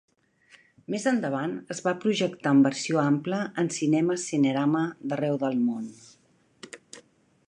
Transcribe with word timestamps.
Més 0.93 1.03
endavant 1.11 1.51
es 1.75 1.81
va 1.87 1.93
projectar 2.05 2.53
en 2.57 2.63
versió 2.69 3.01
ampla 3.03 3.43
en 3.65 3.71
cinemes 3.77 4.23
Cinerama 4.31 4.81
d'arreu 5.13 5.41
del 5.45 5.63
món. 5.69 5.87